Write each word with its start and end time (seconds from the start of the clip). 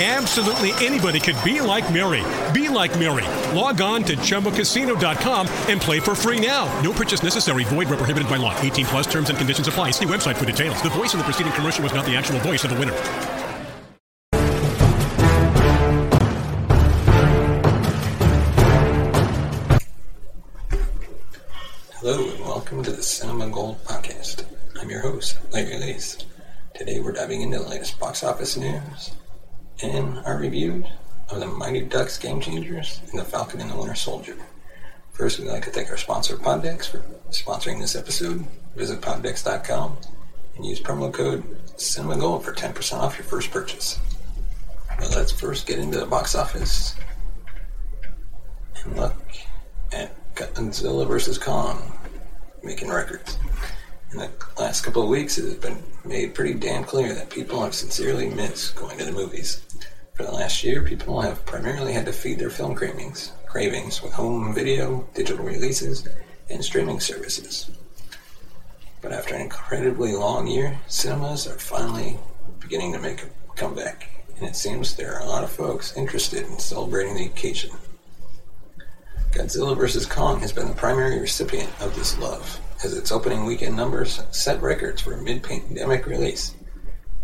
Absolutely 0.00 0.70
anybody 0.74 1.18
could 1.18 1.34
be 1.42 1.60
like 1.60 1.92
Mary. 1.92 2.22
Be 2.52 2.68
like 2.68 2.96
Mary. 3.00 3.26
Log 3.52 3.80
on 3.80 4.04
to 4.04 4.14
ChumbaCasino.com 4.14 5.48
and 5.66 5.80
play 5.80 5.98
for 5.98 6.14
free 6.14 6.38
now. 6.38 6.66
No 6.82 6.92
purchase 6.92 7.24
necessary. 7.24 7.64
Void 7.64 7.88
where 7.88 7.98
prohibited 7.98 8.28
by 8.28 8.36
law. 8.36 8.56
18 8.60 8.86
plus 8.86 9.06
terms 9.08 9.28
and 9.28 9.36
conditions 9.36 9.66
apply. 9.66 9.90
See 9.90 10.06
website 10.06 10.36
for 10.36 10.44
details. 10.44 10.80
The 10.82 10.90
voice 10.90 11.14
of 11.14 11.18
the 11.18 11.24
preceding 11.24 11.52
commercial 11.54 11.82
was 11.82 11.92
not 11.92 12.06
the 12.06 12.14
actual 12.14 12.38
voice 12.38 12.62
of 12.62 12.70
the 12.70 12.78
winner. 12.78 12.94
Hello 21.94 22.30
and 22.30 22.40
welcome 22.44 22.84
to 22.84 22.92
the 22.92 23.02
Cinema 23.02 23.50
Gold 23.50 23.82
Podcast. 23.84 24.44
I'm 24.80 24.90
your 24.90 25.00
host, 25.00 25.40
Larry 25.50 25.76
Lees. 25.76 26.18
Today 26.76 27.00
we're 27.00 27.10
diving 27.10 27.42
into 27.42 27.58
the 27.58 27.68
latest 27.68 27.98
box 27.98 28.22
office 28.22 28.56
news 28.56 29.10
and 29.82 30.18
our 30.26 30.38
review 30.38 30.84
of 31.30 31.40
the 31.40 31.46
Mighty 31.46 31.80
Ducks 31.80 32.18
Game 32.18 32.40
Changers 32.40 33.00
and 33.10 33.18
the 33.18 33.24
Falcon 33.24 33.60
and 33.60 33.70
the 33.70 33.76
Winter 33.76 33.94
Soldier. 33.94 34.36
First, 35.12 35.38
we'd 35.38 35.48
like 35.48 35.64
to 35.64 35.70
thank 35.70 35.90
our 35.90 35.96
sponsor, 35.96 36.36
Poddex, 36.36 36.86
for 36.86 36.98
sponsoring 37.30 37.80
this 37.80 37.96
episode. 37.96 38.46
Visit 38.76 39.00
poddex.com 39.00 39.96
and 40.56 40.64
use 40.64 40.80
promo 40.80 41.12
code 41.12 41.42
CinemaGold 41.76 42.42
for 42.42 42.52
10% 42.52 42.98
off 42.98 43.18
your 43.18 43.24
first 43.24 43.50
purchase. 43.50 43.98
Let's 45.00 45.32
first 45.32 45.66
get 45.66 45.78
into 45.78 45.98
the 45.98 46.06
box 46.06 46.34
office 46.34 46.96
and 48.84 48.96
look 48.96 49.14
at 49.92 50.12
Godzilla 50.34 51.06
vs. 51.06 51.38
Kong 51.38 51.92
making 52.62 52.88
records. 52.88 53.38
In 54.10 54.18
the 54.18 54.30
last 54.58 54.84
couple 54.84 55.02
of 55.02 55.10
weeks, 55.10 55.36
it 55.36 55.44
has 55.44 55.56
been 55.56 55.82
made 56.02 56.34
pretty 56.34 56.54
damn 56.54 56.82
clear 56.82 57.14
that 57.14 57.28
people 57.28 57.62
have 57.62 57.74
sincerely 57.74 58.30
missed 58.30 58.74
going 58.74 58.96
to 58.96 59.04
the 59.04 59.12
movies. 59.12 59.60
For 60.14 60.22
the 60.22 60.32
last 60.32 60.64
year, 60.64 60.82
people 60.82 61.20
have 61.20 61.44
primarily 61.44 61.92
had 61.92 62.06
to 62.06 62.12
feed 62.12 62.38
their 62.38 62.48
film 62.48 62.74
cravings, 62.74 63.32
cravings 63.46 64.02
with 64.02 64.14
home 64.14 64.54
video, 64.54 65.06
digital 65.14 65.44
releases, 65.44 66.08
and 66.48 66.64
streaming 66.64 67.00
services. 67.00 67.70
But 69.02 69.12
after 69.12 69.34
an 69.34 69.42
incredibly 69.42 70.12
long 70.14 70.46
year, 70.46 70.80
cinemas 70.86 71.46
are 71.46 71.58
finally 71.58 72.18
beginning 72.60 72.94
to 72.94 72.98
make 72.98 73.22
a 73.22 73.54
comeback, 73.56 74.08
and 74.38 74.48
it 74.48 74.56
seems 74.56 74.96
there 74.96 75.16
are 75.16 75.20
a 75.20 75.28
lot 75.28 75.44
of 75.44 75.50
folks 75.50 75.96
interested 75.98 76.46
in 76.46 76.58
celebrating 76.58 77.14
the 77.14 77.26
occasion. 77.26 77.70
Godzilla 79.32 79.76
vs. 79.76 80.06
Kong 80.06 80.40
has 80.40 80.52
been 80.52 80.68
the 80.68 80.74
primary 80.74 81.20
recipient 81.20 81.70
of 81.80 81.94
this 81.94 82.18
love, 82.18 82.58
as 82.84 82.94
its 82.94 83.10
opening 83.10 83.44
weekend 83.44 83.76
numbers 83.76 84.20
set 84.30 84.62
records 84.62 85.02
for 85.02 85.12
a 85.12 85.22
mid-pandemic 85.22 86.06
release, 86.06 86.54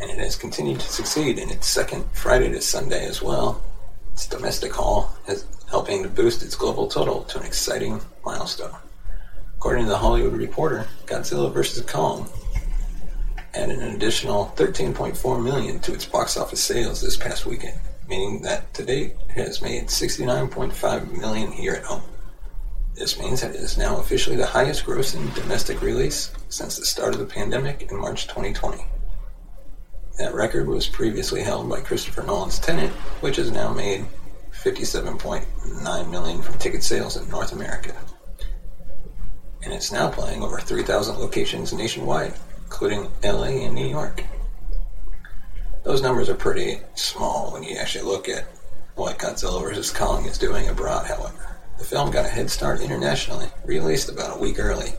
and 0.00 0.10
it 0.10 0.18
has 0.18 0.36
continued 0.36 0.80
to 0.80 0.88
succeed 0.88 1.38
in 1.38 1.50
its 1.50 1.66
second 1.66 2.04
Friday 2.12 2.50
to 2.50 2.60
Sunday 2.60 3.06
as 3.06 3.22
well. 3.22 3.62
Its 4.12 4.26
domestic 4.26 4.72
haul 4.72 5.14
is 5.28 5.46
helping 5.70 6.02
to 6.02 6.08
boost 6.08 6.42
its 6.42 6.56
global 6.56 6.88
total 6.88 7.22
to 7.24 7.38
an 7.38 7.46
exciting 7.46 8.00
milestone. 8.24 8.74
According 9.56 9.84
to 9.84 9.90
the 9.90 9.98
Hollywood 9.98 10.34
Reporter, 10.34 10.86
Godzilla 11.06 11.52
vs. 11.52 11.84
Kong 11.86 12.28
added 13.54 13.78
an 13.78 13.94
additional 13.94 14.52
13.4 14.56 15.42
million 15.42 15.80
to 15.80 15.94
its 15.94 16.04
box 16.04 16.36
office 16.36 16.62
sales 16.62 17.00
this 17.00 17.16
past 17.16 17.46
weekend, 17.46 17.78
meaning 18.08 18.42
that 18.42 18.72
to 18.74 18.84
date 18.84 19.14
it 19.30 19.46
has 19.46 19.62
made 19.62 19.86
69.5 19.86 21.18
million 21.18 21.52
here 21.52 21.74
at 21.74 21.84
home. 21.84 22.02
This 22.94 23.18
means 23.18 23.40
that 23.40 23.56
it 23.56 23.60
is 23.60 23.76
now 23.76 23.98
officially 23.98 24.36
the 24.36 24.46
highest 24.46 24.84
grossing 24.84 25.34
domestic 25.34 25.82
release 25.82 26.30
since 26.48 26.78
the 26.78 26.86
start 26.86 27.12
of 27.12 27.18
the 27.18 27.26
pandemic 27.26 27.90
in 27.90 27.98
March 27.98 28.28
2020. 28.28 28.86
That 30.18 30.32
record 30.32 30.68
was 30.68 30.86
previously 30.86 31.42
held 31.42 31.68
by 31.68 31.80
Christopher 31.80 32.22
Nolan's 32.22 32.60
Tenet, 32.60 32.90
which 33.20 33.34
has 33.36 33.50
now 33.50 33.72
made 33.72 34.06
57.9 34.52 36.10
million 36.10 36.40
from 36.40 36.58
ticket 36.58 36.84
sales 36.84 37.16
in 37.16 37.28
North 37.28 37.52
America. 37.52 37.96
And 39.64 39.72
it's 39.72 39.90
now 39.90 40.08
playing 40.08 40.44
over 40.44 40.60
3,000 40.60 41.16
locations 41.16 41.72
nationwide, 41.72 42.34
including 42.62 43.10
LA 43.24 43.64
and 43.66 43.74
New 43.74 43.88
York. 43.88 44.22
Those 45.82 46.00
numbers 46.00 46.28
are 46.28 46.34
pretty 46.36 46.78
small 46.94 47.52
when 47.52 47.64
you 47.64 47.76
actually 47.76 48.04
look 48.04 48.28
at 48.28 48.44
what 48.94 49.18
Godzilla 49.18 49.60
vs. 49.60 49.90
Kong 49.90 50.26
is 50.26 50.38
doing 50.38 50.68
abroad, 50.68 51.06
however. 51.06 51.53
The 51.78 51.84
film 51.84 52.10
got 52.10 52.24
a 52.24 52.28
head 52.28 52.50
start 52.50 52.80
internationally, 52.80 53.48
released 53.64 54.08
about 54.08 54.36
a 54.36 54.40
week 54.40 54.58
early 54.58 54.92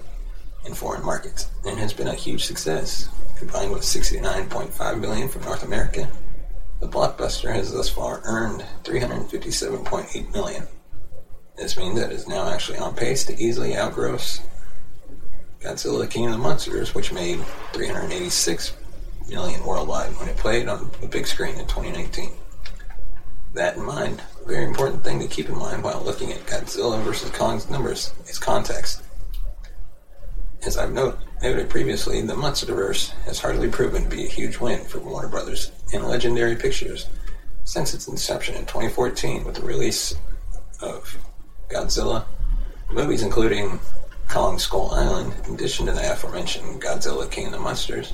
in 0.66 0.74
foreign 0.74 1.06
markets, 1.06 1.50
and 1.66 1.80
has 1.80 1.94
been 1.94 2.08
a 2.08 2.14
huge 2.14 2.46
success. 2.46 3.10
Combined 3.38 3.72
with 3.72 3.82
69.5 3.82 5.00
million 5.00 5.28
from 5.28 5.44
North 5.44 5.64
America, 5.64 6.10
the 6.80 6.88
blockbuster 6.88 7.54
has 7.54 7.72
thus 7.72 7.90
far 7.90 8.22
earned 8.26 8.66
357.8 8.84 10.34
million. 10.34 10.68
This 11.58 11.78
means 11.78 12.00
that 12.00 12.12
it 12.12 12.16
is 12.16 12.28
now 12.28 12.50
actually 12.50 12.78
on 12.80 12.96
pace 12.96 13.24
to 13.26 13.42
easily 13.42 13.72
outgross 13.72 14.42
Godzilla 15.62 16.10
King 16.10 16.26
of 16.28 16.32
the 16.34 16.38
Monsters, 16.38 16.94
which 16.94 17.12
made 17.12 17.40
386 17.74 18.74
million 19.30 19.66
worldwide 19.66 20.12
when 20.18 20.30
it 20.30 20.38
played 20.38 20.68
on 20.68 20.92
the 21.02 21.08
big 21.08 21.26
screen 21.26 21.56
in 21.56 21.66
2019. 21.66 22.32
That 23.56 23.78
in 23.78 23.86
mind, 23.86 24.22
a 24.44 24.48
very 24.50 24.66
important 24.66 25.02
thing 25.02 25.18
to 25.22 25.30
keep 25.30 25.48
in 25.48 25.58
mind 25.58 25.82
while 25.82 26.04
looking 26.04 26.34
at 26.34 26.46
Godzilla 26.46 27.02
vs. 27.02 27.30
Kong's 27.30 27.70
numbers 27.70 28.14
is 28.28 28.38
context. 28.38 29.02
As 30.66 30.78
I've 30.78 30.92
note, 30.92 31.18
noted 31.42 31.70
previously, 31.70 32.20
the 32.22 32.34
Monsterverse 32.34 33.12
has 33.24 33.40
hardly 33.40 33.70
proven 33.70 34.04
to 34.04 34.10
be 34.10 34.26
a 34.26 34.30
huge 34.30 34.60
win 34.60 34.84
for 34.84 35.00
Warner 35.00 35.30
Brothers 35.30 35.72
and 35.94 36.04
Legendary 36.04 36.58
Pictures 36.58 37.08
since 37.64 37.94
its 37.94 38.10
inception 38.10 38.56
in 38.56 38.66
2014 38.66 39.46
with 39.46 39.56
the 39.56 39.62
release 39.62 40.16
of 40.82 41.18
Godzilla, 41.70 42.26
movies 42.92 43.24
including 43.24 43.80
Kong 44.28 44.60
Skull 44.60 44.92
Island, 44.92 45.34
in 45.48 45.54
addition 45.54 45.86
to 45.86 45.94
the 45.94 46.12
aforementioned 46.12 46.82
Godzilla 46.82 47.32
King 47.32 47.46
of 47.46 47.52
the 47.54 47.60
Monsters, 47.60 48.12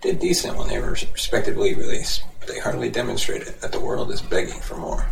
did 0.00 0.18
decent 0.18 0.56
when 0.56 0.68
they 0.68 0.78
were 0.78 0.90
respectively 0.90 1.74
released, 1.74 2.24
but 2.38 2.48
they 2.48 2.58
hardly 2.58 2.90
demonstrated 2.90 3.60
that 3.60 3.72
the 3.72 3.80
world 3.80 4.10
is 4.10 4.22
begging 4.22 4.60
for 4.60 4.76
more. 4.76 5.06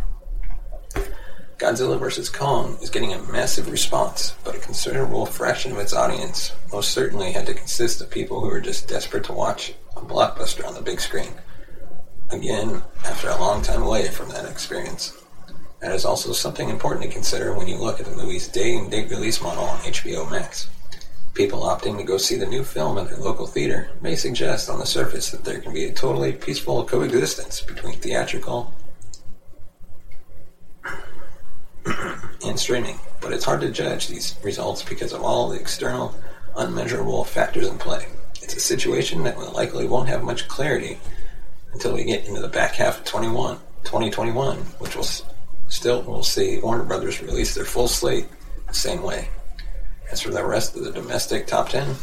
Godzilla 1.57 1.99
vs. 1.99 2.29
Kong 2.29 2.77
is 2.83 2.91
getting 2.91 3.13
a 3.13 3.31
massive 3.31 3.71
response, 3.71 4.35
but 4.43 4.55
a 4.55 4.59
considerable 4.59 5.25
fraction 5.25 5.71
of 5.71 5.79
its 5.79 5.93
audience 5.93 6.51
most 6.71 6.91
certainly 6.91 7.31
had 7.31 7.47
to 7.47 7.53
consist 7.53 7.99
of 7.99 8.11
people 8.11 8.39
who 8.39 8.47
were 8.47 8.61
just 8.61 8.87
desperate 8.87 9.23
to 9.23 9.33
watch 9.33 9.73
a 9.95 10.01
blockbuster 10.01 10.65
on 10.67 10.75
the 10.75 10.81
big 10.81 11.01
screen. 11.01 11.33
Again, 12.29 12.83
after 13.05 13.29
a 13.29 13.39
long 13.39 13.63
time 13.63 13.81
away 13.81 14.07
from 14.07 14.29
that 14.29 14.45
experience. 14.45 15.17
That 15.79 15.93
is 15.93 16.05
also 16.05 16.31
something 16.31 16.69
important 16.69 17.05
to 17.05 17.11
consider 17.11 17.53
when 17.53 17.67
you 17.67 17.77
look 17.77 17.99
at 17.99 18.05
the 18.05 18.15
movie's 18.15 18.47
day 18.47 18.77
and 18.77 18.91
date 18.91 19.09
release 19.09 19.41
model 19.41 19.63
on 19.63 19.79
HBO 19.79 20.29
Max. 20.29 20.69
People 21.37 21.61
opting 21.61 21.99
to 21.99 22.03
go 22.03 22.17
see 22.17 22.35
the 22.35 22.47
new 22.47 22.63
film 22.63 22.97
at 22.97 23.09
their 23.09 23.19
local 23.19 23.45
theater 23.45 23.91
may 24.01 24.15
suggest 24.15 24.71
on 24.71 24.79
the 24.79 24.87
surface 24.87 25.29
that 25.29 25.45
there 25.45 25.59
can 25.59 25.71
be 25.71 25.85
a 25.85 25.93
totally 25.93 26.33
peaceful 26.33 26.83
coexistence 26.83 27.61
between 27.61 27.93
theatrical 27.99 28.73
and 32.43 32.59
streaming, 32.59 32.99
but 33.21 33.31
it's 33.31 33.45
hard 33.45 33.61
to 33.61 33.69
judge 33.69 34.07
these 34.07 34.35
results 34.41 34.81
because 34.81 35.13
of 35.13 35.21
all 35.21 35.49
the 35.49 35.59
external, 35.59 36.15
unmeasurable 36.55 37.23
factors 37.23 37.67
in 37.67 37.77
play. 37.77 38.07
It's 38.41 38.55
a 38.55 38.59
situation 38.59 39.23
that 39.25 39.37
likely 39.53 39.87
won't 39.87 40.09
have 40.09 40.23
much 40.23 40.47
clarity 40.47 40.97
until 41.71 41.93
we 41.93 42.03
get 42.03 42.25
into 42.25 42.41
the 42.41 42.47
back 42.47 42.73
half 42.73 42.97
of 42.97 43.05
21, 43.05 43.57
2021, 43.83 44.57
which 44.79 44.95
will 44.95 45.07
still 45.67 46.01
we'll 46.01 46.23
see 46.23 46.57
Warner 46.57 46.83
Brothers 46.83 47.21
release 47.21 47.53
their 47.53 47.63
full 47.63 47.87
slate 47.87 48.25
the 48.67 48.73
same 48.73 49.03
way. 49.03 49.29
As 50.11 50.21
for 50.21 50.31
the 50.31 50.45
rest 50.45 50.75
of 50.75 50.83
the 50.83 50.91
domestic 50.91 51.47
top 51.47 51.69
10, 51.69 51.95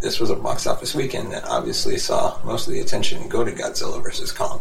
This 0.00 0.20
was 0.20 0.30
a 0.30 0.36
box 0.36 0.66
office 0.66 0.94
weekend 0.94 1.32
that 1.32 1.44
obviously 1.44 1.98
saw 1.98 2.38
most 2.44 2.68
of 2.68 2.72
the 2.72 2.80
attention 2.80 3.28
go 3.28 3.42
to 3.44 3.50
Godzilla 3.50 4.00
vs. 4.00 4.30
Kong, 4.30 4.60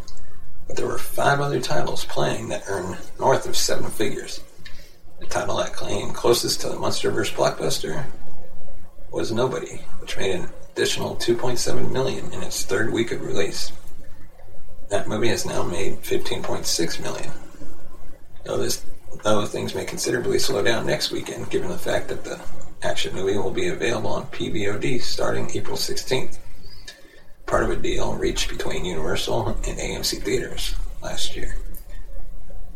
but 0.66 0.76
there 0.76 0.88
were 0.88 0.98
five 0.98 1.40
other 1.40 1.62
titles 1.62 2.06
playing 2.06 2.50
that 2.50 2.64
earned 2.68 2.98
north 3.20 3.48
of 3.48 3.56
seven 3.56 3.92
figures. 3.92 4.42
The 5.20 5.28
title 5.28 5.58
that 5.58 5.74
claimed 5.74 6.16
closest 6.16 6.62
to 6.62 6.70
the 6.70 6.76
MonsterVerse 6.76 7.34
blockbuster 7.34 8.04
was 9.12 9.32
Nobody, 9.32 9.82
which 10.00 10.18
made 10.18 10.34
an 10.34 10.50
additional 10.72 11.16
2.7 11.18 11.92
million 11.92 12.34
in 12.34 12.42
its 12.42 12.64
third 12.64 12.92
week 12.92 13.12
of 13.12 13.22
release. 13.22 13.72
That 14.90 15.08
movie 15.08 15.28
has 15.28 15.46
now 15.46 15.62
made 15.62 16.02
15.6 16.02 17.02
million. 17.02 17.32
Though 18.44 18.58
this, 18.58 18.84
though 19.24 19.46
things 19.46 19.76
may 19.76 19.86
considerably 19.86 20.40
slow 20.40 20.64
down 20.64 20.88
next 20.88 21.12
weekend, 21.12 21.52
given 21.52 21.70
the 21.70 21.78
fact 21.78 22.08
that 22.08 22.24
the 22.24 22.40
action 22.84 23.16
movie 23.16 23.38
will 23.38 23.52
be 23.52 23.68
available 23.68 24.12
on 24.12 24.28
PVOD 24.28 25.02
starting 25.02 25.50
April 25.56 25.78
16th. 25.78 26.38
Part 27.46 27.64
of 27.64 27.72
a 27.72 27.76
deal 27.76 28.16
reached 28.16 28.50
between 28.50 28.86
Universal 28.86 29.48
and 29.48 29.78
AMC 29.78 30.22
Theaters 30.22 30.76
last 31.02 31.36
year. 31.36 31.56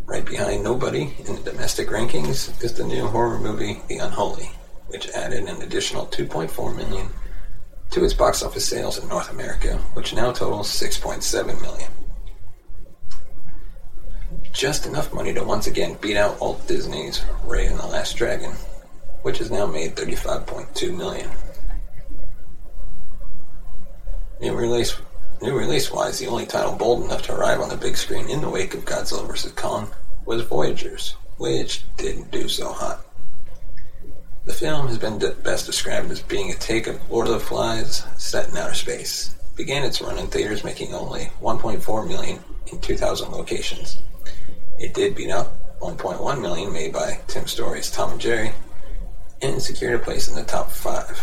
Right 0.05 0.25
behind 0.25 0.63
Nobody 0.63 1.13
in 1.25 1.35
the 1.35 1.51
domestic 1.51 1.89
rankings 1.89 2.63
is 2.63 2.73
the 2.73 2.83
new 2.83 3.07
horror 3.07 3.39
movie 3.39 3.81
The 3.87 3.97
Unholy, 3.97 4.51
which 4.87 5.09
added 5.09 5.45
an 5.45 5.61
additional 5.61 6.07
2.4 6.07 6.75
million 6.75 7.09
to 7.91 8.03
its 8.03 8.13
box 8.13 8.41
office 8.41 8.65
sales 8.65 8.97
in 8.97 9.07
North 9.07 9.29
America, 9.31 9.77
which 9.93 10.13
now 10.13 10.31
totals 10.31 10.69
6.7 10.69 11.61
million. 11.61 11.91
Just 14.53 14.85
enough 14.85 15.13
money 15.13 15.33
to 15.33 15.43
once 15.43 15.67
again 15.67 15.97
beat 16.01 16.17
out 16.17 16.39
Walt 16.39 16.65
Disney's 16.67 17.19
Raya 17.45 17.71
and 17.71 17.79
the 17.79 17.87
Last 17.87 18.15
Dragon, 18.15 18.53
which 19.21 19.37
has 19.37 19.51
now 19.51 19.65
made 19.65 19.95
35.2 19.95 20.95
million. 20.95 21.29
New 24.39 24.55
release, 24.55 24.95
new 25.41 25.57
release 25.57 25.91
wise, 25.91 26.19
the 26.19 26.27
only 26.27 26.45
title 26.45 26.75
bold 26.75 27.03
enough 27.03 27.21
to 27.23 27.35
arrive 27.35 27.61
on 27.61 27.69
the 27.69 27.77
big 27.77 27.95
screen 27.95 28.29
in 28.29 28.41
the 28.41 28.49
wake 28.49 28.73
of 28.73 28.85
Godzilla 28.85 29.27
vs. 29.27 29.51
Kong 29.51 29.91
was 30.25 30.41
Voyagers, 30.43 31.15
which 31.37 31.83
didn't 31.97 32.31
do 32.31 32.47
so 32.47 32.71
hot. 32.71 33.05
The 34.45 34.53
film 34.53 34.87
has 34.87 34.97
been 34.97 35.19
best 35.43 35.67
described 35.67 36.09
as 36.09 36.21
being 36.21 36.51
a 36.51 36.55
take 36.55 36.87
of 36.87 36.99
Lord 37.11 37.27
of 37.27 37.33
the 37.33 37.39
Flies 37.39 38.03
set 38.17 38.49
in 38.49 38.57
outer 38.57 38.73
space. 38.73 39.35
Began 39.55 39.83
its 39.83 40.01
run 40.01 40.17
in 40.17 40.27
theaters 40.27 40.63
making 40.63 40.95
only 40.95 41.29
1.4 41.41 42.07
million 42.07 42.39
in 42.71 42.79
2,000 42.79 43.31
locations. 43.31 44.01
It 44.79 44.95
did 44.95 45.13
beat 45.13 45.29
out 45.29 45.51
1.1 45.79 46.41
million 46.41 46.73
made 46.73 46.93
by 46.93 47.19
Tim 47.27 47.45
Story's 47.45 47.91
Tom 47.91 48.13
and 48.13 48.21
Jerry, 48.21 48.51
and 49.41 49.61
secured 49.61 49.99
a 49.99 50.03
place 50.03 50.27
in 50.27 50.35
the 50.35 50.43
top 50.43 50.69
five. 50.69 51.19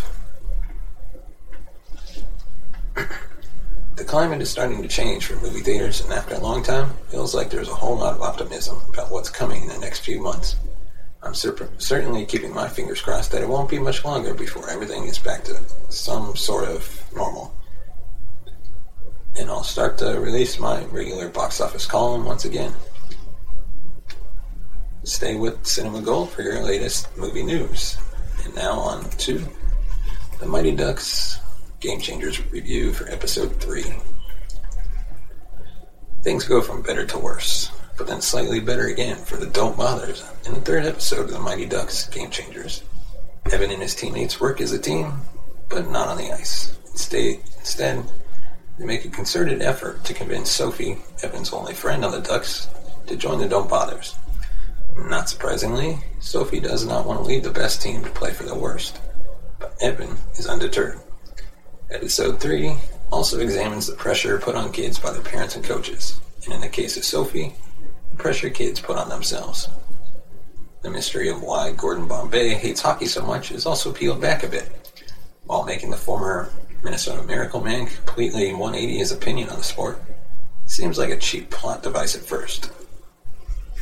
the 3.97 4.05
climate 4.05 4.41
is 4.41 4.49
starting 4.49 4.81
to 4.81 4.89
change 4.89 5.27
for 5.27 5.37
movie 5.37 5.61
theaters, 5.61 6.01
and 6.03 6.13
after 6.13 6.35
a 6.35 6.41
long 6.41 6.63
time, 6.63 6.91
feels 7.09 7.35
like 7.35 7.51
there's 7.51 7.69
a 7.69 7.75
whole 7.75 7.97
lot 7.97 8.15
of 8.15 8.23
optimism 8.23 8.81
about 8.93 9.11
what's 9.11 9.29
coming 9.29 9.63
in 9.63 9.69
the 9.69 9.79
next 9.79 10.01
few 10.01 10.21
months. 10.21 10.57
I'm 11.23 11.35
sur- 11.35 11.69
certainly 11.79 12.25
keeping 12.25 12.55
my 12.55 12.69
fingers 12.69 13.01
crossed 13.01 13.33
that 13.33 13.43
it 13.43 13.49
won't 13.49 13.69
be 13.69 13.79
much 13.79 14.05
longer 14.05 14.35
before 14.35 14.71
everything 14.71 15.05
is 15.05 15.19
back 15.19 15.43
to 15.45 15.61
some 15.89 16.37
sort 16.37 16.69
of 16.69 17.05
normal. 17.15 17.53
And 19.37 19.51
I'll 19.51 19.65
start 19.65 19.99
to 19.99 20.21
release 20.21 20.61
my 20.61 20.85
regular 20.87 21.29
box 21.29 21.61
office 21.61 21.87
column 21.87 22.25
once 22.25 22.45
again. 22.45 22.73
Stay 25.03 25.35
with 25.35 25.67
Cinema 25.67 26.03
Gold 26.03 26.31
for 26.31 26.43
your 26.43 26.63
latest 26.63 27.17
movie 27.17 27.43
news. 27.43 27.97
Now 28.55 28.79
on 28.79 29.09
to 29.11 29.43
the 30.41 30.47
Mighty 30.47 30.73
Ducks 30.73 31.41
Game 31.81 32.01
Changers 32.01 32.41
review 32.51 32.93
for 32.93 33.09
episode 33.09 33.61
3. 33.61 33.85
Things 36.23 36.45
go 36.45 36.61
from 36.61 36.83
better 36.83 37.07
to 37.07 37.19
worse, 37.19 37.71
but 37.97 38.07
then 38.07 38.21
slightly 38.21 38.61
better 38.61 38.87
again 38.87 39.17
for 39.17 39.37
the 39.37 39.47
Don't 39.47 39.77
Bothers 39.77 40.25
in 40.47 40.55
the 40.55 40.61
third 40.61 40.85
episode 40.85 41.27
of 41.27 41.31
the 41.31 41.39
Mighty 41.39 41.67
Ducks 41.67 42.09
Game 42.09 42.31
Changers. 42.31 42.83
Evan 43.53 43.71
and 43.71 43.83
his 43.83 43.95
teammates 43.95 44.41
work 44.41 44.61
as 44.61 44.73
a 44.73 44.79
team, 44.79 45.13
but 45.69 45.91
not 45.91 46.09
on 46.09 46.19
the 46.19 46.33
ice. 46.33 46.77
Instead, 46.91 47.39
instead, 47.59 48.05
they 48.79 48.85
make 48.85 49.05
a 49.05 49.09
concerted 49.09 49.63
effort 49.63 50.05
to 50.05 50.15
convince 50.15 50.51
Sophie, 50.51 50.99
Evan's 51.23 51.53
only 51.53 51.75
friend 51.75 52.05
on 52.05 52.13
the 52.13 52.21
Ducks, 52.21 52.69
to 53.07 53.17
join 53.17 53.39
the 53.39 53.49
Don't 53.49 53.69
Bothers. 53.69 54.17
Not 55.07 55.29
surprisingly, 55.29 55.99
Sophie 56.19 56.61
does 56.61 56.85
not 56.85 57.07
want 57.07 57.21
to 57.21 57.25
leave 57.27 57.45
the 57.45 57.51
best 57.51 57.81
team 57.81 58.03
to 58.03 58.11
play 58.11 58.33
for 58.33 58.43
the 58.43 58.55
worst, 58.55 59.01
but 59.59 59.77
Evan 59.81 60.17
is 60.37 60.47
undeterred. 60.47 60.99
Episode 61.91 62.41
3 62.41 62.77
also 63.11 63.39
examines 63.39 63.87
the 63.87 63.95
pressure 63.95 64.39
put 64.39 64.55
on 64.55 64.73
kids 64.73 64.99
by 64.99 65.11
their 65.11 65.23
parents 65.23 65.57
and 65.57 65.65
coaches, 65.65 66.21
and 66.45 66.53
in 66.53 66.61
the 66.61 66.69
case 66.69 66.97
of 66.97 67.05
Sophie, 67.05 67.55
the 68.11 68.17
pressure 68.17 68.51
kids 68.51 68.81
put 68.81 68.99
on 68.99 69.09
themselves. 69.09 69.69
The 70.83 70.91
mystery 70.91 71.29
of 71.29 71.43
why 71.43 71.73
Gordon 71.73 72.07
Bombay 72.07 72.55
hates 72.55 72.83
hockey 72.83 73.07
so 73.07 73.25
much 73.25 73.51
is 73.51 73.67
also 73.67 73.93
peeled 73.93 74.21
back 74.21 74.43
a 74.43 74.49
bit, 74.49 74.69
while 75.45 75.65
making 75.65 75.91
the 75.91 75.97
former 75.97 76.51
Minnesota 76.85 77.23
Miracle 77.23 77.63
Man 77.63 77.87
completely 77.87 78.53
180 78.53 78.99
his 78.99 79.13
opinion 79.13 79.49
on 79.49 79.59
the 79.59 79.65
sport. 79.65 80.03
Seems 80.67 80.99
like 80.99 81.11
a 81.11 81.17
cheap 81.17 81.51
plot 81.51 81.83
device 81.83 82.15
at 82.15 82.23
first. 82.23 82.71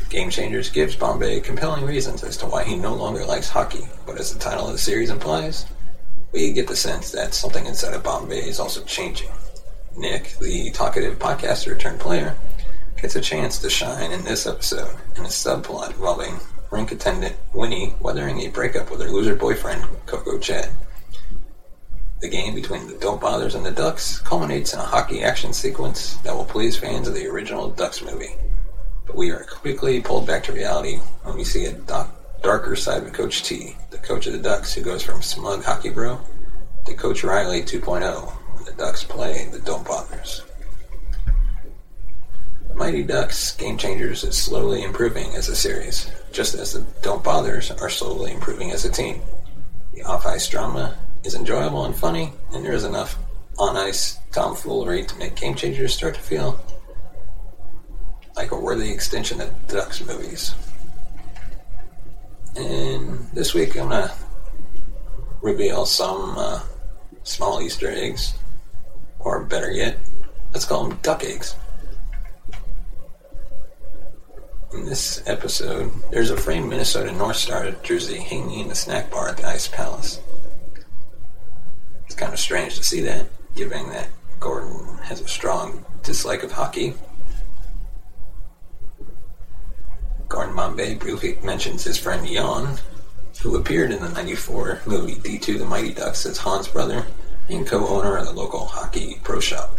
Game 0.08 0.30
Changers 0.30 0.70
gives 0.70 0.94
Bombay 0.94 1.40
compelling 1.40 1.84
reasons 1.84 2.22
as 2.22 2.36
to 2.38 2.46
why 2.46 2.62
he 2.62 2.76
no 2.76 2.94
longer 2.94 3.24
likes 3.24 3.48
hockey, 3.48 3.88
but 4.06 4.18
as 4.18 4.32
the 4.32 4.38
title 4.38 4.66
of 4.66 4.72
the 4.72 4.78
series 4.78 5.10
implies, 5.10 5.66
we 6.32 6.52
get 6.52 6.68
the 6.68 6.76
sense 6.76 7.10
that 7.10 7.34
something 7.34 7.66
inside 7.66 7.94
of 7.94 8.04
Bombay 8.04 8.48
is 8.48 8.60
also 8.60 8.84
changing. 8.84 9.30
Nick, 9.96 10.36
the 10.40 10.70
talkative 10.70 11.18
podcaster 11.18 11.78
turned 11.78 11.98
player, 11.98 12.36
gets 13.00 13.16
a 13.16 13.20
chance 13.20 13.58
to 13.58 13.68
shine 13.68 14.12
in 14.12 14.24
this 14.24 14.46
episode 14.46 14.94
in 15.16 15.24
a 15.24 15.28
subplot 15.28 15.90
involving 15.90 16.38
rink 16.70 16.92
attendant 16.92 17.36
Winnie 17.52 17.94
weathering 18.00 18.40
a 18.40 18.48
breakup 18.48 18.90
with 18.90 19.00
her 19.00 19.08
loser 19.08 19.34
boyfriend, 19.34 19.84
Coco 20.06 20.38
Chad. 20.38 20.70
The 22.20 22.28
game 22.28 22.54
between 22.54 22.86
the 22.86 22.98
Don't 22.98 23.20
Bothers 23.20 23.54
and 23.54 23.64
the 23.64 23.70
Ducks 23.70 24.20
culminates 24.20 24.72
in 24.72 24.80
a 24.80 24.84
hockey 24.84 25.22
action 25.22 25.52
sequence 25.52 26.16
that 26.18 26.34
will 26.34 26.44
please 26.44 26.76
fans 26.76 27.08
of 27.08 27.14
the 27.14 27.26
original 27.26 27.70
Ducks 27.70 28.02
movie. 28.02 28.34
But 29.06 29.16
we 29.16 29.30
are 29.30 29.44
quickly 29.44 30.00
pulled 30.00 30.26
back 30.26 30.42
to 30.44 30.52
reality 30.52 30.96
when 31.22 31.36
we 31.36 31.44
see 31.44 31.64
a 31.64 31.72
doc- 31.72 32.42
darker 32.42 32.76
side 32.76 33.02
of 33.02 33.12
Coach 33.12 33.42
T, 33.42 33.76
the 33.90 33.98
coach 33.98 34.26
of 34.26 34.32
the 34.32 34.38
Ducks, 34.38 34.74
who 34.74 34.82
goes 34.82 35.02
from 35.02 35.22
smug 35.22 35.64
hockey 35.64 35.90
bro 35.90 36.20
to 36.86 36.94
Coach 36.94 37.24
Reilly 37.24 37.62
2.0 37.62 38.30
when 38.54 38.64
the 38.64 38.72
Ducks 38.72 39.04
play 39.04 39.48
the 39.50 39.58
Don't 39.60 39.86
Bothers. 39.86 40.44
The 42.68 42.74
Mighty 42.74 43.02
Ducks 43.02 43.56
Game 43.56 43.78
Changers 43.78 44.24
is 44.24 44.36
slowly 44.36 44.82
improving 44.82 45.34
as 45.34 45.48
a 45.48 45.56
series, 45.56 46.10
just 46.32 46.54
as 46.54 46.72
the 46.72 46.80
Don't 47.02 47.24
Bothers 47.24 47.70
are 47.70 47.90
slowly 47.90 48.32
improving 48.32 48.70
as 48.70 48.84
a 48.84 48.90
team. 48.90 49.20
The 49.94 50.02
off 50.02 50.26
ice 50.26 50.48
drama 50.48 50.96
is 51.24 51.34
enjoyable 51.34 51.84
and 51.84 51.96
funny, 51.96 52.32
and 52.52 52.64
there 52.64 52.74
is 52.74 52.84
enough 52.84 53.16
on 53.58 53.76
ice 53.76 54.18
tomfoolery 54.32 55.04
to 55.04 55.16
make 55.16 55.34
Game 55.34 55.54
Changers 55.54 55.94
start 55.94 56.14
to 56.14 56.20
feel 56.20 56.60
a 58.80 58.92
extension 58.92 59.40
of 59.40 59.68
Ducks 59.68 60.04
movies. 60.04 60.54
And 62.56 63.26
this 63.32 63.54
week 63.54 63.76
I'm 63.76 63.88
gonna 63.88 64.14
reveal 65.42 65.86
some 65.86 66.36
uh, 66.36 66.60
small 67.22 67.62
Easter 67.62 67.90
eggs, 67.90 68.34
or 69.18 69.44
better 69.44 69.70
yet, 69.70 69.98
let's 70.52 70.64
call 70.64 70.88
them 70.88 70.98
duck 71.02 71.24
eggs. 71.24 71.54
In 74.72 74.84
this 74.84 75.22
episode, 75.26 75.90
there's 76.10 76.30
a 76.30 76.36
framed 76.36 76.68
Minnesota 76.68 77.12
North 77.12 77.36
Star 77.36 77.70
jersey 77.82 78.18
hanging 78.18 78.60
in 78.60 78.68
the 78.68 78.74
snack 78.74 79.10
bar 79.10 79.28
at 79.28 79.38
the 79.38 79.46
Ice 79.46 79.68
Palace. 79.68 80.20
It's 82.04 82.14
kind 82.14 82.32
of 82.32 82.38
strange 82.38 82.76
to 82.76 82.84
see 82.84 83.00
that, 83.02 83.26
given 83.54 83.88
that 83.90 84.08
Gordon 84.38 84.98
has 84.98 85.20
a 85.20 85.28
strong 85.28 85.84
dislike 86.02 86.42
of 86.42 86.52
hockey 86.52 86.94
Gordon 90.28 90.56
Bombay 90.56 90.94
briefly 90.96 91.38
mentions 91.42 91.84
his 91.84 91.98
friend 91.98 92.26
Jan, 92.26 92.78
who 93.42 93.56
appeared 93.56 93.92
in 93.92 94.02
the 94.02 94.08
94 94.08 94.82
movie 94.86 95.14
D2 95.14 95.58
The 95.58 95.64
Mighty 95.64 95.94
Ducks 95.94 96.26
as 96.26 96.38
Han's 96.38 96.68
brother 96.68 97.06
and 97.48 97.66
co-owner 97.66 98.16
of 98.16 98.26
the 98.26 98.32
local 98.32 98.64
hockey 98.64 99.20
pro 99.22 99.38
shop. 99.38 99.78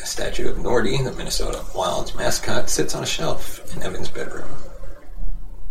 A 0.00 0.06
statue 0.06 0.48
of 0.48 0.56
Nordy, 0.56 1.04
the 1.04 1.12
Minnesota 1.12 1.62
Wild's 1.74 2.14
mascot, 2.14 2.70
sits 2.70 2.94
on 2.94 3.02
a 3.02 3.06
shelf 3.06 3.76
in 3.76 3.82
Evan's 3.82 4.08
bedroom. 4.08 4.48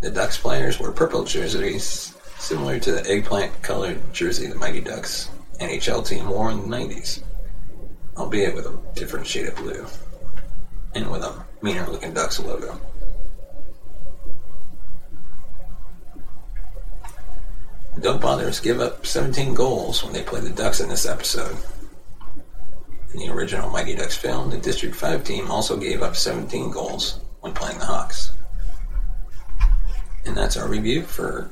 The 0.02 0.12
Ducks 0.12 0.38
players 0.38 0.80
wear 0.80 0.92
purple 0.92 1.24
jerseys, 1.24 2.16
similar 2.38 2.80
to 2.80 2.92
the 2.92 3.10
eggplant-colored 3.10 4.14
jersey 4.14 4.46
the 4.46 4.56
Mighty 4.56 4.82
Ducks 4.82 5.32
NHL 5.60 6.08
team 6.08 6.30
wore 6.30 6.52
in 6.52 6.70
the 6.70 6.78
90s, 6.78 7.24
albeit 8.16 8.54
with 8.54 8.68
a 8.68 8.80
different 8.94 9.26
shade 9.26 9.48
of 9.48 9.56
blue, 9.56 9.88
and 10.94 11.10
with 11.10 11.24
a 11.24 11.49
meaner 11.62 11.86
looking 11.88 12.14
Ducks 12.14 12.40
logo. 12.40 12.80
The 17.96 18.02
Don't 18.02 18.22
Bothers 18.22 18.60
give 18.60 18.80
up 18.80 19.06
17 19.06 19.54
goals 19.54 20.04
when 20.04 20.14
they 20.14 20.24
play 20.24 20.40
the 20.40 20.50
Ducks 20.50 20.80
in 20.80 20.90
this 20.90 21.06
episode. 21.06 21.58
In 23.14 23.20
the 23.20 23.30
original 23.30 23.70
Mighty 23.70 23.96
Ducks 23.96 24.16
film, 24.16 24.50
the 24.50 24.58
District 24.58 24.96
5 24.96 25.24
team 25.24 25.52
also 25.52 25.76
gave 25.76 26.02
up 26.02 26.16
17 26.16 26.72
goals 26.72 27.20
when 27.42 27.54
playing 27.54 27.80
the 27.80 27.86
Hawks. 27.86 28.32
And 30.26 30.38
that's 30.38 30.58
our 30.58 30.68
review 30.68 31.02
for 31.02 31.50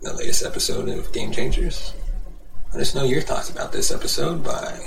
the 0.00 0.14
latest 0.14 0.44
episode 0.44 0.88
of 0.88 1.12
Game 1.12 1.32
Changers. 1.32 1.92
Let 2.72 2.80
us 2.80 2.94
know 2.94 3.04
your 3.04 3.20
thoughts 3.20 3.50
about 3.50 3.72
this 3.72 3.90
episode 3.90 4.44
by 4.44 4.78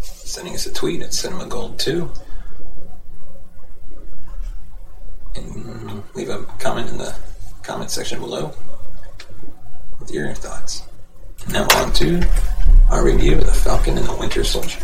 sending 0.00 0.54
us 0.54 0.66
a 0.66 0.72
tweet 0.72 1.02
at 1.02 1.10
CinemaGold2 1.10 2.18
and 5.36 6.01
leave 6.14 6.28
a 6.28 6.42
comment 6.58 6.90
in 6.90 6.98
the 6.98 7.14
comment 7.62 7.90
section 7.90 8.20
below 8.20 8.52
with 9.98 10.10
your 10.10 10.34
thoughts. 10.34 10.82
Now 11.48 11.66
on 11.76 11.92
to 11.94 12.22
our 12.90 13.04
review 13.04 13.38
of 13.38 13.46
The 13.46 13.52
Falcon 13.52 13.96
and 13.96 14.06
the 14.06 14.16
Winter 14.16 14.44
Soldier. 14.44 14.80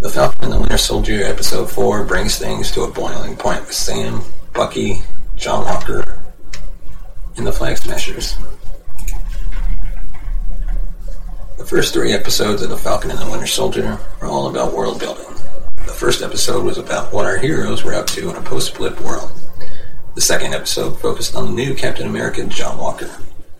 The 0.00 0.08
Falcon 0.08 0.44
and 0.44 0.52
the 0.52 0.60
Winter 0.60 0.78
Soldier 0.78 1.24
episode 1.24 1.70
4 1.70 2.04
brings 2.04 2.38
things 2.38 2.70
to 2.72 2.82
a 2.82 2.90
boiling 2.90 3.36
point 3.36 3.60
with 3.60 3.72
Sam, 3.72 4.22
Bucky, 4.52 5.02
John 5.36 5.64
Walker, 5.64 6.22
and 7.36 7.46
the 7.46 7.52
Flag 7.52 7.76
Smashers. 7.76 8.36
The 11.58 11.66
first 11.66 11.92
three 11.92 12.12
episodes 12.12 12.62
of 12.62 12.70
The 12.70 12.78
Falcon 12.78 13.10
and 13.10 13.20
the 13.20 13.30
Winter 13.30 13.46
Soldier 13.46 13.98
are 14.20 14.28
all 14.28 14.48
about 14.48 14.72
world 14.72 15.00
building. 15.00 15.27
First 15.98 16.22
episode 16.22 16.64
was 16.64 16.78
about 16.78 17.12
what 17.12 17.26
our 17.26 17.38
heroes 17.38 17.82
were 17.82 17.92
up 17.92 18.06
to 18.06 18.30
in 18.30 18.36
a 18.36 18.40
post-blip 18.40 19.00
world. 19.00 19.32
The 20.14 20.20
second 20.20 20.54
episode 20.54 21.00
focused 21.00 21.34
on 21.34 21.46
the 21.46 21.64
new 21.64 21.74
Captain 21.74 22.06
America, 22.06 22.46
John 22.46 22.78
Walker. 22.78 23.10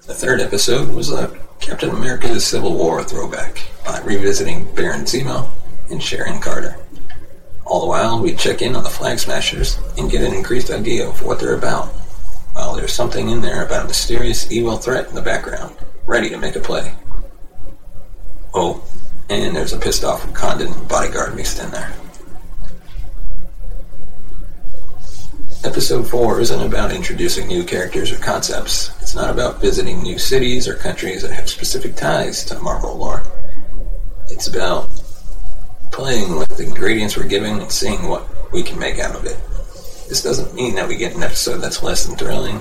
The 0.06 0.14
third 0.14 0.40
episode 0.40 0.94
was 0.94 1.10
a 1.10 1.36
Captain 1.58 1.90
America 1.90 2.38
Civil 2.38 2.76
War 2.76 3.02
throwback 3.02 3.60
by 3.84 3.98
revisiting 4.02 4.72
Baron 4.76 5.00
Zemo 5.00 5.50
and 5.90 6.00
Sharon 6.00 6.40
Carter. 6.40 6.78
All 7.66 7.80
the 7.80 7.88
while, 7.88 8.22
we 8.22 8.36
check 8.36 8.62
in 8.62 8.76
on 8.76 8.84
the 8.84 8.88
Flag 8.88 9.18
Smashers 9.18 9.76
and 9.98 10.08
get 10.08 10.22
an 10.22 10.32
increased 10.32 10.70
idea 10.70 11.08
of 11.08 11.20
what 11.24 11.40
they're 11.40 11.56
about. 11.56 11.88
While 12.52 12.76
there's 12.76 12.92
something 12.92 13.30
in 13.30 13.40
there 13.40 13.66
about 13.66 13.86
a 13.86 13.88
mysterious 13.88 14.48
evil 14.52 14.76
threat 14.76 15.08
in 15.08 15.16
the 15.16 15.22
background, 15.22 15.74
ready 16.06 16.30
to 16.30 16.38
make 16.38 16.54
a 16.54 16.60
play. 16.60 16.94
Oh, 18.54 18.84
and 19.28 19.56
there's 19.56 19.72
a 19.72 19.78
pissed 19.78 20.04
off 20.04 20.24
Wakandan 20.24 20.88
bodyguard 20.88 21.34
mixed 21.34 21.58
in 21.58 21.72
there. 21.72 21.92
Episode 25.68 26.08
4 26.08 26.40
isn't 26.40 26.62
about 26.62 26.92
introducing 26.92 27.46
new 27.46 27.62
characters 27.62 28.10
or 28.10 28.16
concepts. 28.16 28.90
It's 29.02 29.14
not 29.14 29.28
about 29.28 29.60
visiting 29.60 30.02
new 30.02 30.18
cities 30.18 30.66
or 30.66 30.74
countries 30.74 31.20
that 31.20 31.30
have 31.30 31.50
specific 31.50 31.94
ties 31.94 32.42
to 32.46 32.58
Marvel 32.60 32.96
lore. 32.96 33.22
It's 34.28 34.46
about 34.46 34.88
playing 35.92 36.36
with 36.38 36.56
the 36.56 36.64
ingredients 36.64 37.18
we're 37.18 37.28
given 37.28 37.60
and 37.60 37.70
seeing 37.70 38.08
what 38.08 38.26
we 38.50 38.62
can 38.62 38.78
make 38.78 38.98
out 38.98 39.14
of 39.14 39.26
it. 39.26 39.36
This 40.08 40.22
doesn't 40.22 40.54
mean 40.54 40.74
that 40.76 40.88
we 40.88 40.96
get 40.96 41.14
an 41.14 41.22
episode 41.22 41.58
that's 41.58 41.82
less 41.82 42.06
than 42.06 42.16
thrilling. 42.16 42.60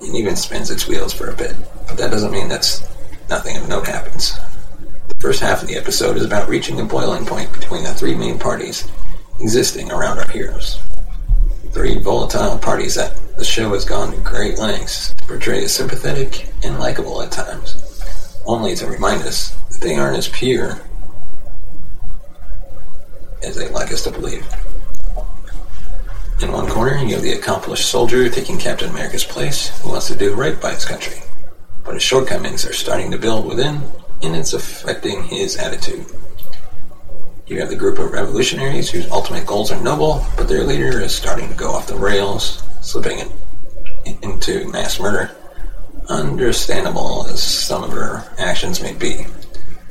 It 0.00 0.14
even 0.14 0.36
spins 0.36 0.70
its 0.70 0.86
wheels 0.86 1.12
for 1.12 1.30
a 1.30 1.36
bit, 1.36 1.56
but 1.88 1.98
that 1.98 2.12
doesn't 2.12 2.30
mean 2.30 2.48
that's 2.48 2.80
nothing 3.28 3.56
of 3.56 3.68
note 3.68 3.88
happens. 3.88 4.38
The 5.08 5.16
first 5.18 5.40
half 5.40 5.62
of 5.62 5.68
the 5.68 5.76
episode 5.76 6.16
is 6.16 6.24
about 6.24 6.48
reaching 6.48 6.78
a 6.78 6.84
boiling 6.84 7.26
point 7.26 7.52
between 7.52 7.82
the 7.82 7.92
three 7.92 8.14
main 8.14 8.38
parties 8.38 8.88
existing 9.40 9.90
around 9.90 10.18
our 10.18 10.28
heroes. 10.28 10.78
Three 11.72 11.98
volatile 11.98 12.58
parties 12.58 12.94
that 12.96 13.16
the 13.36 13.44
show 13.44 13.72
has 13.74 13.84
gone 13.84 14.12
to 14.12 14.20
great 14.20 14.58
lengths 14.58 15.14
to 15.14 15.24
portray 15.26 15.64
as 15.64 15.74
sympathetic 15.74 16.52
and 16.64 16.78
likable 16.78 17.22
at 17.22 17.30
times, 17.30 18.40
only 18.46 18.74
to 18.74 18.86
remind 18.86 19.22
us 19.22 19.56
that 19.70 19.80
they 19.80 19.94
aren't 19.94 20.18
as 20.18 20.28
pure 20.28 20.80
as 23.42 23.54
they 23.54 23.68
like 23.68 23.92
us 23.92 24.02
to 24.04 24.10
believe. 24.10 24.46
In 26.40 26.52
one 26.52 26.68
corner, 26.68 26.96
you 26.98 27.14
have 27.14 27.22
the 27.22 27.32
accomplished 27.32 27.88
soldier 27.88 28.28
taking 28.28 28.58
Captain 28.58 28.90
America's 28.90 29.24
place 29.24 29.80
who 29.80 29.90
wants 29.90 30.08
to 30.08 30.16
do 30.16 30.34
right 30.34 30.60
by 30.60 30.72
his 30.72 30.84
country. 30.84 31.20
But 31.84 31.94
his 31.94 32.02
shortcomings 32.02 32.66
are 32.66 32.72
starting 32.72 33.10
to 33.10 33.18
build 33.18 33.46
within, 33.46 33.82
and 34.22 34.36
it's 34.36 34.52
affecting 34.52 35.24
his 35.24 35.56
attitude. 35.56 36.06
You 37.48 37.60
have 37.60 37.70
the 37.70 37.76
group 37.76 37.98
of 37.98 38.12
revolutionaries 38.12 38.90
whose 38.90 39.10
ultimate 39.10 39.46
goals 39.46 39.72
are 39.72 39.82
noble, 39.82 40.26
but 40.36 40.48
their 40.48 40.64
leader 40.64 41.00
is 41.00 41.14
starting 41.14 41.48
to 41.48 41.54
go 41.54 41.70
off 41.70 41.86
the 41.86 41.96
rails, 41.96 42.62
slipping 42.82 43.20
in, 44.04 44.18
into 44.22 44.68
mass 44.68 45.00
murder, 45.00 45.34
understandable 46.10 47.26
as 47.26 47.42
some 47.42 47.82
of 47.82 47.90
her 47.90 48.30
actions 48.36 48.82
may 48.82 48.92
be. 48.92 49.24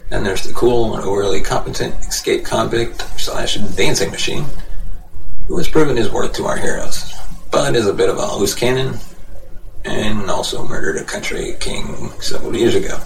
Then 0.09 0.23
there's 0.23 0.43
the 0.43 0.53
cool 0.53 0.95
and 0.95 1.03
overly 1.03 1.41
competent 1.41 1.95
escape 2.05 2.45
convict 2.45 3.01
slash 3.19 3.55
dancing 3.55 4.11
machine, 4.11 4.45
who 5.47 5.57
has 5.57 5.67
proven 5.67 5.97
his 5.97 6.11
worth 6.11 6.33
to 6.33 6.45
our 6.45 6.57
heroes, 6.57 7.11
but 7.49 7.75
is 7.75 7.87
a 7.87 7.93
bit 7.93 8.09
of 8.09 8.17
a 8.17 8.35
loose 8.35 8.53
cannon, 8.53 8.99
and 9.83 10.29
also 10.29 10.67
murdered 10.67 10.97
a 10.97 11.03
country 11.03 11.55
king 11.59 12.11
several 12.21 12.55
years 12.55 12.75
ago. 12.75 12.99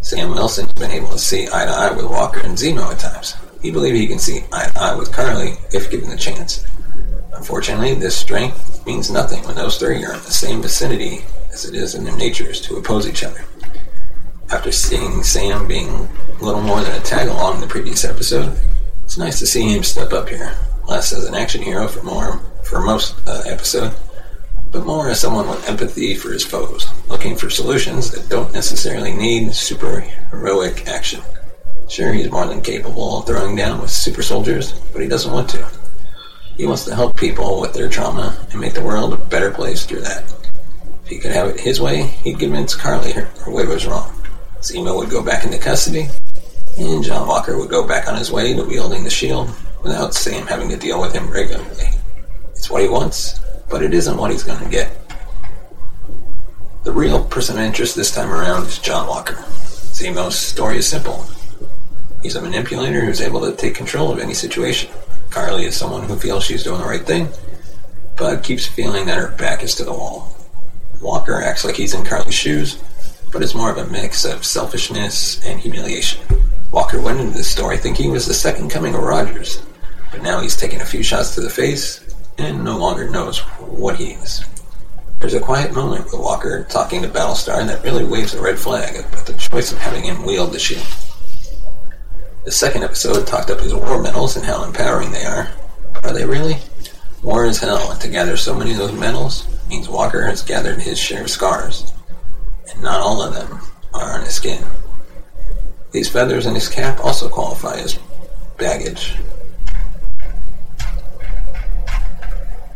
Sam 0.00 0.30
Wilson's 0.30 0.72
been 0.72 0.90
able 0.90 1.08
to 1.08 1.18
see 1.18 1.46
eye 1.52 1.66
to 1.66 1.70
eye 1.70 1.92
with 1.92 2.06
Walker 2.06 2.40
and 2.40 2.56
Zemo 2.56 2.90
at 2.90 2.98
times. 2.98 3.36
He 3.60 3.70
believes 3.70 3.98
he 3.98 4.06
can 4.06 4.18
see 4.18 4.44
eye 4.52 4.68
to 4.68 4.80
eye 4.80 4.94
with 4.94 5.12
Karli 5.12 5.54
if 5.72 5.90
given 5.90 6.08
the 6.08 6.16
chance. 6.16 6.64
Unfortunately, 7.34 7.94
this 7.94 8.16
strength 8.16 8.84
means 8.86 9.10
nothing 9.10 9.44
when 9.44 9.56
those 9.56 9.76
three 9.76 10.04
are 10.04 10.14
in 10.14 10.22
the 10.22 10.30
same 10.30 10.62
vicinity 10.62 11.24
as 11.52 11.64
it 11.64 11.74
is 11.74 11.94
in 11.94 12.04
their 12.04 12.16
natures 12.16 12.60
to 12.62 12.76
oppose 12.76 13.08
each 13.08 13.24
other. 13.24 13.44
After 14.50 14.72
seeing 14.72 15.22
Sam 15.22 15.68
being 15.68 16.08
little 16.40 16.62
more 16.62 16.80
than 16.80 16.98
a 16.98 17.04
tag 17.04 17.28
along 17.28 17.56
in 17.56 17.60
the 17.60 17.66
previous 17.66 18.04
episode, 18.04 18.58
it's 19.04 19.18
nice 19.18 19.38
to 19.38 19.46
see 19.46 19.74
him 19.74 19.82
step 19.82 20.12
up 20.12 20.28
here, 20.28 20.54
less 20.88 21.12
as 21.12 21.26
an 21.26 21.34
action 21.34 21.62
hero 21.62 21.86
for 21.86 22.02
more 22.02 22.40
for 22.64 22.80
most 22.80 23.16
uh, 23.28 23.42
episode, 23.46 23.94
but 24.72 24.86
more 24.86 25.10
as 25.10 25.20
someone 25.20 25.48
with 25.48 25.68
empathy 25.68 26.14
for 26.14 26.32
his 26.32 26.44
foes, 26.44 26.88
looking 27.08 27.36
for 27.36 27.50
solutions 27.50 28.10
that 28.10 28.28
don't 28.28 28.52
necessarily 28.52 29.12
need 29.12 29.52
super 29.52 30.00
heroic 30.30 30.86
action. 30.86 31.20
Sure, 31.88 32.12
he's 32.12 32.30
more 32.30 32.46
than 32.46 32.60
capable 32.60 33.18
of 33.18 33.26
throwing 33.26 33.56
down 33.56 33.80
with 33.80 33.90
super 33.90 34.22
soldiers, 34.22 34.72
but 34.92 35.02
he 35.02 35.08
doesn't 35.08 35.32
want 35.32 35.50
to. 35.50 35.68
He 36.56 36.66
wants 36.66 36.84
to 36.84 36.94
help 36.94 37.16
people 37.16 37.60
with 37.60 37.72
their 37.72 37.88
trauma 37.88 38.36
and 38.52 38.60
make 38.60 38.74
the 38.74 38.82
world 38.82 39.12
a 39.12 39.16
better 39.16 39.50
place 39.50 39.84
through 39.84 40.02
that. 40.02 40.22
If 41.04 41.08
he 41.08 41.18
could 41.18 41.32
have 41.32 41.48
it 41.48 41.58
his 41.58 41.80
way, 41.80 42.02
he'd 42.22 42.38
convince 42.38 42.76
Karli 42.76 43.12
her, 43.12 43.24
her 43.44 43.50
way 43.50 43.66
was 43.66 43.86
wrong. 43.86 44.12
Zemo 44.60 44.96
would 44.96 45.10
go 45.10 45.22
back 45.22 45.44
into 45.44 45.58
custody, 45.58 46.08
and 46.78 47.02
John 47.02 47.26
Walker 47.26 47.58
would 47.58 47.70
go 47.70 47.86
back 47.86 48.08
on 48.08 48.16
his 48.16 48.30
way 48.30 48.54
to 48.54 48.62
wielding 48.62 49.02
the 49.02 49.10
shield 49.10 49.50
without 49.82 50.14
Sam 50.14 50.46
having 50.46 50.68
to 50.68 50.76
deal 50.76 51.00
with 51.00 51.12
him 51.12 51.30
regularly. 51.30 51.88
It's 52.50 52.70
what 52.70 52.82
he 52.82 52.88
wants, 52.88 53.40
but 53.70 53.82
it 53.82 53.94
isn't 53.94 54.16
what 54.16 54.32
he's 54.32 54.42
going 54.42 54.62
to 54.62 54.68
get. 54.68 54.90
The 56.82 56.92
real 56.92 57.24
person 57.24 57.56
of 57.56 57.62
interest 57.62 57.94
this 57.94 58.12
time 58.12 58.30
around 58.30 58.66
is 58.66 58.78
John 58.78 59.06
Walker. 59.06 59.36
Zemo's 59.94 60.38
story 60.38 60.78
is 60.78 60.88
simple. 60.88 61.24
He's 62.22 62.34
a 62.34 62.42
manipulator 62.42 63.04
who's 63.04 63.20
able 63.20 63.40
to 63.42 63.56
take 63.56 63.74
control 63.74 64.10
of 64.10 64.18
any 64.18 64.34
situation. 64.34 64.90
Karli 65.30 65.64
is 65.64 65.76
someone 65.76 66.02
who 66.08 66.16
feels 66.16 66.44
she's 66.44 66.64
doing 66.64 66.80
the 66.80 66.86
right 66.86 67.06
thing, 67.06 67.28
but 68.16 68.42
keeps 68.42 68.66
feeling 68.66 69.06
that 69.06 69.18
her 69.18 69.28
back 69.36 69.62
is 69.62 69.74
to 69.76 69.84
the 69.84 69.92
wall. 69.92 70.36
Walker 71.00 71.40
acts 71.40 71.64
like 71.64 71.76
he's 71.76 71.94
in 71.94 72.04
Karli's 72.04 72.34
shoes, 72.34 72.82
but 73.32 73.42
it's 73.42 73.54
more 73.54 73.70
of 73.70 73.78
a 73.78 73.86
mix 73.90 74.24
of 74.24 74.44
selfishness 74.44 75.42
and 75.46 75.60
humiliation. 75.60 76.20
Walker 76.72 77.00
went 77.00 77.20
into 77.20 77.36
this 77.36 77.50
story 77.50 77.78
thinking 77.78 78.06
he 78.06 78.10
was 78.10 78.26
the 78.26 78.34
second 78.34 78.70
coming 78.70 78.94
of 78.94 79.02
Rogers, 79.02 79.62
but 80.10 80.22
now 80.22 80.40
he's 80.40 80.56
taking 80.56 80.80
a 80.80 80.84
few 80.84 81.02
shots 81.02 81.34
to 81.34 81.40
the 81.40 81.50
face 81.50 81.99
and 82.40 82.64
no 82.64 82.78
longer 82.78 83.08
knows 83.08 83.38
what 83.60 83.96
he 83.96 84.12
is. 84.12 84.44
There's 85.20 85.34
a 85.34 85.40
quiet 85.40 85.74
moment 85.74 86.06
with 86.06 86.14
Walker 86.14 86.64
talking 86.64 87.02
to 87.02 87.08
Battlestar 87.08 87.66
that 87.66 87.84
really 87.84 88.04
waves 88.04 88.34
a 88.34 88.40
red 88.40 88.58
flag 88.58 88.96
about 88.96 89.26
the 89.26 89.34
choice 89.34 89.70
of 89.70 89.78
having 89.78 90.04
him 90.04 90.24
wield 90.24 90.52
the 90.52 90.58
shield. 90.58 90.86
The 92.44 92.50
second 92.50 92.84
episode 92.84 93.26
talked 93.26 93.50
up 93.50 93.60
his 93.60 93.74
war 93.74 94.02
medals 94.02 94.36
and 94.36 94.44
how 94.46 94.64
empowering 94.64 95.10
they 95.10 95.24
are. 95.24 95.50
Are 96.02 96.12
they 96.12 96.24
really? 96.24 96.56
War 97.22 97.44
is 97.44 97.58
hell, 97.58 97.90
and 97.90 98.00
to 98.00 98.08
gather 98.08 98.36
so 98.36 98.54
many 98.54 98.72
of 98.72 98.78
those 98.78 98.98
medals 98.98 99.46
means 99.68 99.90
Walker 99.90 100.24
has 100.24 100.42
gathered 100.42 100.80
his 100.80 100.98
share 100.98 101.22
of 101.22 101.30
scars, 101.30 101.92
and 102.72 102.82
not 102.82 103.00
all 103.00 103.22
of 103.22 103.34
them 103.34 103.60
are 103.92 104.18
on 104.18 104.24
his 104.24 104.34
skin. 104.34 104.64
These 105.92 106.08
feathers 106.08 106.46
in 106.46 106.54
his 106.54 106.68
cap 106.68 107.00
also 107.04 107.28
qualify 107.28 107.78
as 107.78 107.98
baggage. 108.56 109.16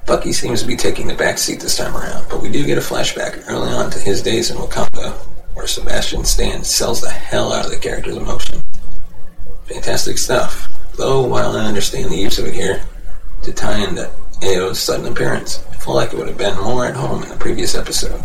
Bucky 0.07 0.33
seems 0.33 0.61
to 0.61 0.67
be 0.67 0.77
taking 0.77 1.07
the 1.07 1.15
back 1.15 1.39
seat 1.39 1.61
this 1.61 1.77
time 1.77 1.97
around, 1.97 2.27
but 2.29 2.43
we 2.43 2.51
do 2.51 2.67
get 2.67 2.77
a 2.77 2.83
flashback 2.83 3.43
early 3.49 3.73
on 3.73 3.91
to 3.91 3.99
his 3.99 4.23
days 4.23 4.51
in 4.51 4.59
Wakanda, 4.59 5.13
where 5.55 5.67
Sebastian 5.67 6.25
Stan 6.25 6.63
sells 6.63 7.01
the 7.01 7.11
hell 7.11 7.53
out 7.53 7.65
of 7.65 7.71
the 7.71 7.79
character's 7.79 8.17
emotion. 8.17 8.61
Fantastic 9.65 10.19
stuff, 10.19 10.69
though 10.97 11.27
while 11.27 11.57
I 11.57 11.65
understand 11.65 12.11
the 12.11 12.17
use 12.17 12.39
of 12.39 12.47
it 12.47 12.55
here, 12.55 12.85
to 13.43 13.53
tie 13.53 13.83
into 13.83 14.11
Ayo's 14.43 14.79
sudden 14.79 15.11
appearance, 15.11 15.65
it 15.73 15.77
feel 15.83 15.95
like 15.95 16.13
it 16.13 16.19
would 16.19 16.29
have 16.29 16.39
been 16.39 16.59
more 16.61 16.85
at 16.85 16.97
home 16.97 17.23
in 17.23 17.31
the 17.31 17.37
previous 17.37 17.75
episode. 17.75 18.21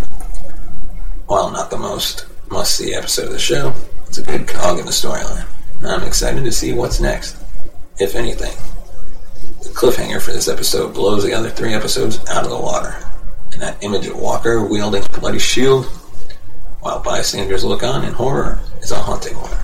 While 1.27 1.51
not 1.51 1.69
the 1.69 1.77
most 1.77 2.25
must 2.51 2.75
see 2.75 2.93
episode 2.93 3.27
of 3.27 3.33
the 3.33 3.39
show, 3.39 3.73
it's 4.05 4.17
a 4.17 4.23
good 4.23 4.47
cog 4.47 4.79
in 4.79 4.85
the 4.85 4.91
storyline. 4.91 5.45
I'm 5.81 6.03
excited 6.03 6.43
to 6.43 6.51
see 6.51 6.73
what's 6.73 6.99
next, 6.99 7.37
if 7.99 8.15
anything. 8.15 8.53
The 9.61 9.69
cliffhanger 9.69 10.21
for 10.21 10.31
this 10.31 10.47
episode 10.47 10.93
blows 10.93 11.25
the 11.25 11.33
other 11.33 11.49
three 11.49 11.73
episodes 11.73 12.19
out 12.29 12.45
of 12.45 12.49
the 12.49 12.59
water, 12.59 12.95
and 13.51 13.61
that 13.61 13.83
image 13.83 14.07
of 14.07 14.17
Walker 14.17 14.65
wielding 14.65 15.03
a 15.03 15.19
bloody 15.19 15.39
shield 15.39 15.85
while 16.79 17.01
bystanders 17.01 17.65
look 17.65 17.83
on 17.83 18.05
in 18.05 18.13
horror 18.13 18.59
is 18.81 18.91
a 18.91 18.95
haunting 18.95 19.35
one. 19.35 19.57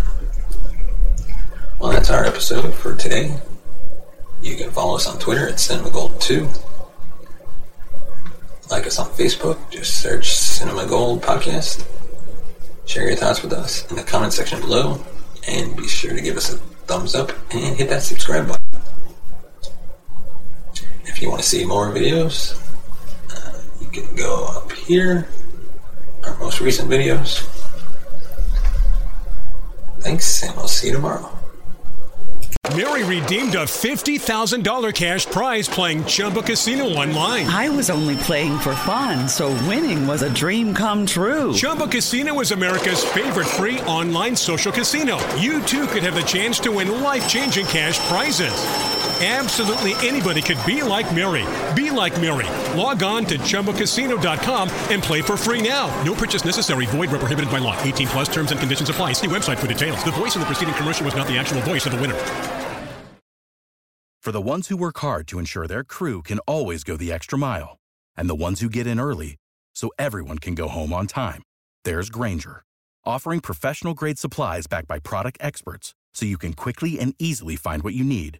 Well, 1.79 1.91
that's 1.91 2.09
our 2.09 2.25
episode 2.25 2.73
for 2.73 2.93
today. 2.95 3.39
You 4.41 4.57
can 4.57 4.69
follow 4.69 4.95
us 4.95 5.07
on 5.07 5.17
Twitter 5.17 5.47
at 5.47 5.55
CinemaGold2. 5.55 6.61
Like 8.69 8.87
us 8.87 8.99
on 8.99 9.07
Facebook, 9.11 9.57
just 9.69 10.01
search 10.01 10.33
Cinema 10.33 10.87
Gold 10.87 11.21
Podcast. 11.21 11.85
Share 12.85 13.07
your 13.07 13.15
thoughts 13.15 13.41
with 13.41 13.53
us 13.53 13.89
in 13.89 13.95
the 13.95 14.03
comment 14.03 14.33
section 14.33 14.59
below, 14.59 15.01
and 15.47 15.75
be 15.77 15.87
sure 15.87 16.13
to 16.13 16.21
give 16.21 16.35
us 16.35 16.53
a 16.53 16.57
thumbs 16.85 17.15
up 17.15 17.31
and 17.51 17.77
hit 17.77 17.87
that 17.89 18.03
subscribe 18.03 18.47
button. 18.47 18.64
If 21.15 21.21
you 21.21 21.29
want 21.29 21.41
to 21.41 21.47
see 21.47 21.63
more 21.63 21.93
videos, 21.93 22.59
uh, 23.33 23.61
you 23.79 23.87
can 23.87 24.13
go 24.17 24.47
up 24.47 24.69
here, 24.73 25.29
our 26.25 26.37
most 26.39 26.59
recent 26.59 26.91
videos. 26.91 27.39
Thanks, 30.01 30.43
and 30.43 30.53
we'll 30.57 30.67
see 30.67 30.87
you 30.87 30.93
tomorrow. 30.95 31.31
Mary 32.75 33.05
redeemed 33.05 33.55
a 33.55 33.63
$50,000 33.63 34.93
cash 34.93 35.25
prize 35.27 35.69
playing 35.69 36.03
Chumba 36.03 36.41
Casino 36.41 36.83
online. 36.83 37.47
I 37.47 37.69
was 37.69 37.89
only 37.89 38.17
playing 38.17 38.59
for 38.59 38.75
fun, 38.75 39.29
so 39.29 39.51
winning 39.69 40.05
was 40.07 40.21
a 40.21 40.33
dream 40.33 40.73
come 40.73 41.05
true. 41.05 41.53
Chumba 41.53 41.87
Casino 41.87 42.41
is 42.41 42.51
America's 42.51 43.05
favorite 43.05 43.47
free 43.47 43.79
online 43.83 44.35
social 44.35 44.73
casino. 44.73 45.17
You 45.37 45.63
too 45.63 45.87
could 45.87 46.03
have 46.03 46.15
the 46.15 46.23
chance 46.23 46.59
to 46.59 46.73
win 46.73 47.01
life 47.01 47.29
changing 47.29 47.67
cash 47.67 47.97
prizes. 48.09 49.04
Absolutely 49.21 49.93
anybody 50.05 50.41
could 50.41 50.59
be 50.65 50.83
like 50.83 51.15
Mary. 51.15 51.45
Be 51.73 51.89
like 51.89 52.19
Mary. 52.19 52.47
Log 52.77 53.01
on 53.01 53.23
to 53.25 53.37
ChumbaCasino.com 53.37 54.69
and 54.91 55.01
play 55.01 55.21
for 55.21 55.37
free 55.37 55.65
now. 55.65 55.87
No 56.03 56.13
purchase 56.13 56.43
necessary. 56.43 56.85
Void 56.87 57.09
where 57.11 57.19
prohibited 57.19 57.49
by 57.49 57.59
law. 57.59 57.81
18 57.81 58.07
plus 58.09 58.27
terms 58.27 58.51
and 58.51 58.59
conditions 58.59 58.89
apply. 58.89 59.13
See 59.13 59.27
website 59.27 59.57
for 59.57 59.67
details. 59.67 60.03
The 60.03 60.11
voice 60.11 60.35
in 60.35 60.41
the 60.41 60.45
preceding 60.45 60.73
commercial 60.73 61.05
was 61.05 61.15
not 61.15 61.27
the 61.27 61.37
actual 61.37 61.61
voice 61.61 61.85
of 61.85 61.93
the 61.93 61.97
winner. 61.97 62.19
For 64.21 64.33
the 64.33 64.41
ones 64.41 64.67
who 64.67 64.75
work 64.75 64.97
hard 64.97 65.27
to 65.27 65.39
ensure 65.39 65.65
their 65.65 65.85
crew 65.85 66.21
can 66.21 66.39
always 66.39 66.83
go 66.83 66.97
the 66.97 67.13
extra 67.13 67.37
mile, 67.37 67.77
and 68.17 68.27
the 68.27 68.35
ones 68.35 68.59
who 68.59 68.69
get 68.69 68.87
in 68.87 68.99
early 68.99 69.35
so 69.75 69.91
everyone 69.97 70.39
can 70.39 70.55
go 70.55 70.67
home 70.67 70.91
on 70.91 71.05
time, 71.07 71.43
there's 71.83 72.09
Grainger, 72.09 72.63
offering 73.05 73.39
professional 73.39 73.93
grade 73.93 74.17
supplies 74.17 74.65
backed 74.65 74.87
by 74.87 74.97
product 74.97 75.37
experts 75.41 75.93
so 76.13 76.25
you 76.25 76.39
can 76.39 76.53
quickly 76.53 76.99
and 76.99 77.13
easily 77.19 77.55
find 77.55 77.83
what 77.83 77.93
you 77.93 78.03
need. 78.03 78.39